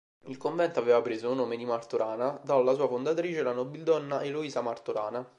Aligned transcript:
Il 0.25 0.37
convento 0.37 0.79
aveva 0.79 0.99
preso 1.03 1.31
nome 1.35 1.55
di 1.57 1.63
Martorana 1.63 2.41
dalla 2.43 2.73
sua 2.73 2.87
fondatrice, 2.87 3.43
la 3.43 3.51
nobildonna 3.53 4.23
Eloisa 4.23 4.61
Martorana. 4.63 5.29